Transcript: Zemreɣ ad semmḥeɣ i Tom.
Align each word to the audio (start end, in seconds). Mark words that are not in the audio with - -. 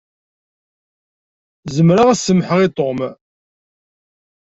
Zemreɣ 1.75 2.07
ad 2.09 2.19
semmḥeɣ 2.19 2.59
i 2.65 2.67
Tom. 2.77 2.99